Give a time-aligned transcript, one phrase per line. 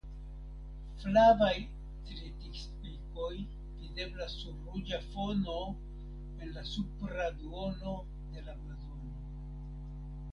[1.01, 1.57] Flavaj
[2.11, 3.27] tritikspikoj
[3.81, 5.59] videblas sur ruĝa fono
[6.45, 7.93] en la supra duono
[8.33, 9.15] de la blazono.